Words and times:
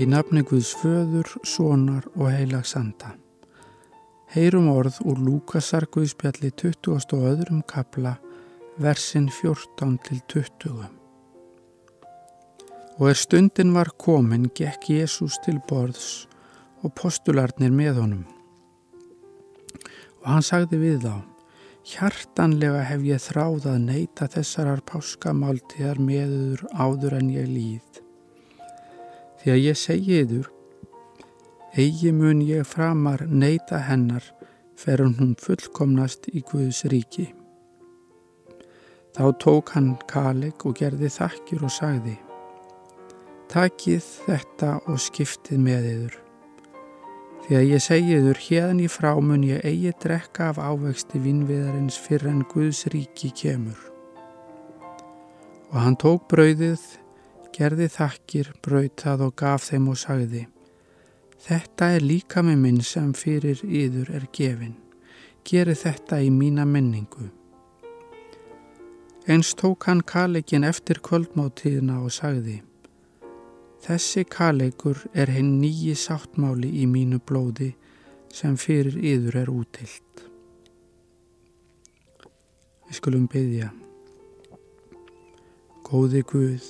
Í 0.00 0.06
nafni 0.08 0.40
Guðs 0.48 0.70
föður, 0.80 1.28
sonar 1.44 2.06
og 2.14 2.30
heilagsanda. 2.32 3.10
Heyrum 4.32 4.70
orð 4.72 4.96
úr 5.04 5.20
Lúkasar 5.20 5.84
Guðspjalli 5.92 6.48
20. 6.56 7.02
og 7.18 7.26
öðrum 7.28 7.60
kapla, 7.68 8.14
versin 8.80 9.28
14 9.28 9.98
til 10.06 10.22
20. 10.32 10.88
Og 12.96 13.06
er 13.10 13.20
stundin 13.20 13.76
var 13.76 13.92
komin, 14.00 14.48
gekk 14.56 14.88
Jésús 14.88 15.36
til 15.44 15.60
borðs 15.68 16.24
og 16.80 16.96
postularnir 16.96 17.68
með 17.68 18.00
honum. 18.00 18.26
Og 20.24 20.28
hann 20.32 20.46
sagði 20.48 20.80
við 20.80 21.00
þá, 21.04 21.16
hjartanlega 21.92 22.86
hef 22.88 23.04
ég 23.04 23.26
þráð 23.28 23.74
að 23.74 23.82
neyta 23.90 24.32
þessarar 24.32 24.80
páskamáltíðar 24.80 26.00
meður 26.00 26.70
áður 26.72 27.20
en 27.20 27.34
ég 27.36 27.52
líð. 27.52 28.06
Því 29.40 29.52
að 29.54 29.62
ég 29.64 29.78
segi 29.80 30.16
yður, 30.20 30.48
eigi 31.80 32.10
mun 32.12 32.42
ég 32.44 32.66
framar 32.68 33.22
neyta 33.24 33.78
hennar 33.86 34.24
fer 34.76 35.00
hún 35.00 35.36
fullkomnast 35.40 36.28
í 36.32 36.42
Guðs 36.44 36.82
ríki. 36.92 37.30
Þá 39.16 39.24
tók 39.42 39.72
hann 39.74 39.94
kaleg 40.10 40.66
og 40.68 40.76
gerði 40.76 41.08
þakkir 41.12 41.64
og 41.64 41.72
sagði, 41.72 42.18
Takið 43.50 44.04
þetta 44.28 44.74
og 44.86 45.00
skiptið 45.02 45.58
með 45.64 45.86
yður. 45.90 46.12
Því 47.42 47.56
að 47.58 47.64
ég 47.66 47.82
segi 47.82 48.12
yður, 48.14 48.38
hérn 48.44 48.84
í 48.84 48.86
frá 48.86 49.10
mun 49.18 49.42
ég 49.48 49.64
eigi 49.66 49.90
drekka 50.04 50.52
af 50.52 50.60
ávexti 50.62 51.18
vinnviðarins 51.24 51.96
fyrir 51.98 52.30
en 52.30 52.44
Guðs 52.52 52.84
ríki 52.92 53.32
kemur. 53.34 53.80
Og 55.72 55.80
hann 55.82 55.98
tók 55.98 56.28
brauðið, 56.30 56.84
gerði 57.56 57.88
þakkir, 57.90 58.52
brautað 58.62 59.26
og 59.26 59.36
gaf 59.40 59.68
þeim 59.70 59.90
og 59.92 59.98
sagði 60.00 60.46
Þetta 61.40 61.86
er 61.96 62.04
líka 62.04 62.42
með 62.44 62.58
minn 62.60 62.80
sem 62.84 63.12
fyrir 63.16 63.62
yður 63.64 64.10
er 64.18 64.26
gefin. 64.36 64.74
Geri 65.48 65.72
þetta 65.72 66.18
í 66.20 66.28
mína 66.28 66.66
menningu. 66.68 67.30
Eins 69.30 69.54
tók 69.56 69.86
hann 69.88 70.02
kaleikin 70.04 70.66
eftir 70.68 71.00
kvöldmáttíðina 71.00 72.00
og 72.04 72.12
sagði 72.12 72.60
Þessi 73.80 74.26
kaleikur 74.28 74.98
er 75.16 75.32
henn 75.32 75.54
nýji 75.62 75.94
sáttmáli 75.96 76.68
í 76.82 76.84
mínu 76.84 77.22
blóði 77.24 77.70
sem 78.28 78.58
fyrir 78.60 78.98
yður 79.00 79.38
er 79.40 79.52
útilt. 79.52 80.24
Við 82.84 82.98
skulum 83.00 83.24
byggja. 83.32 83.70
Góði 85.88 86.20
Guð, 86.28 86.66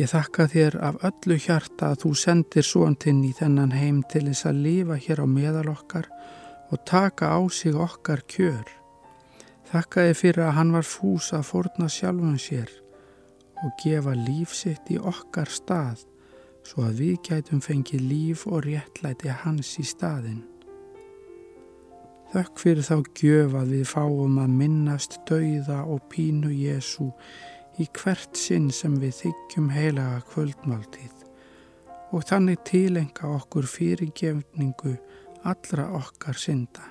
Ég 0.00 0.08
þakka 0.08 0.46
þér 0.48 0.76
af 0.80 1.02
öllu 1.04 1.36
hjarta 1.36 1.90
að 1.92 1.98
þú 2.02 2.10
sendir 2.16 2.64
svoantinn 2.64 3.18
í 3.28 3.34
þennan 3.36 3.74
heim 3.76 3.98
til 4.08 4.22
þess 4.30 4.46
að 4.48 4.60
lifa 4.64 4.96
hér 4.96 5.20
á 5.20 5.26
meðal 5.28 5.66
okkar 5.74 6.06
og 6.72 6.80
taka 6.88 7.28
á 7.36 7.40
sig 7.52 7.76
okkar 7.76 8.22
kjör. 8.24 8.64
Þakka 9.68 10.06
þér 10.06 10.16
fyrir 10.22 10.46
að 10.46 10.56
hann 10.56 10.72
var 10.72 10.88
fús 10.88 11.28
að 11.36 11.44
forna 11.50 11.90
sjálfum 11.92 12.38
sér 12.40 12.72
og 13.60 13.76
gefa 13.82 14.16
líf 14.16 14.56
sitt 14.56 14.88
í 14.88 14.96
okkar 14.96 15.52
stað 15.52 16.06
svo 16.64 16.86
að 16.88 17.04
við 17.04 17.20
gætum 17.28 17.60
fengið 17.60 18.08
líf 18.08 18.46
og 18.48 18.64
réttlæti 18.64 19.28
hans 19.44 19.76
í 19.82 19.84
staðin. 19.84 20.40
Þökk 22.32 22.60
fyrir 22.62 22.86
þá 22.88 22.96
gjöf 23.20 23.54
að 23.58 23.76
við 23.76 23.88
fáum 23.90 24.40
að 24.40 24.58
minnast 24.64 25.20
dauða 25.28 25.82
og 25.84 26.06
pínu 26.08 26.54
Jésu 26.56 27.10
í 27.80 27.86
hvert 27.96 28.36
sinn 28.36 28.68
sem 28.74 28.96
við 29.00 29.14
þykjum 29.22 29.70
heilaga 29.72 30.20
kvöldmáltíð 30.28 31.26
og 32.10 32.24
þannig 32.28 32.64
tilenga 32.68 33.30
okkur 33.36 33.68
fyrirgefningu 33.70 34.96
allra 35.48 35.86
okkar 35.96 36.36
synda. 36.36 36.84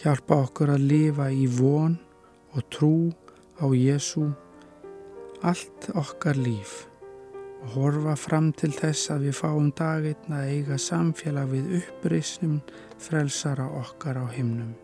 Hjálpa 0.00 0.40
okkur 0.46 0.74
að 0.74 0.88
lifa 0.90 1.28
í 1.32 1.46
von 1.58 1.94
og 2.56 2.66
trú 2.72 2.94
á 3.62 3.66
Jésu 3.70 4.26
allt 5.46 5.90
okkar 5.94 6.36
líf 6.40 6.86
og 7.62 7.76
horfa 7.76 8.16
fram 8.18 8.50
til 8.56 8.72
þess 8.74 9.12
að 9.14 9.28
við 9.28 9.38
fáum 9.42 9.70
daginn 9.76 10.34
að 10.38 10.50
eiga 10.54 10.80
samfélag 10.80 11.52
við 11.52 11.78
upprisnum 11.82 12.58
frelsara 13.02 13.68
okkar 13.82 14.20
á 14.20 14.26
himnum 14.32 14.74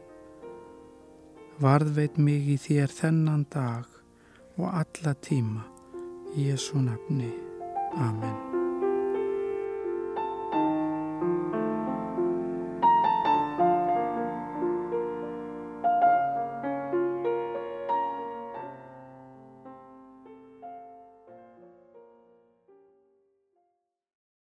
varðveit 1.60 2.16
mig 2.16 2.48
í 2.54 2.56
þér 2.60 2.94
þennan 3.00 3.44
dag 3.52 3.88
og 4.56 4.70
alla 4.70 5.14
tíma 5.14 5.66
í 6.36 6.48
Jésu 6.48 6.80
nafni. 6.80 7.32
Amen. 7.96 8.51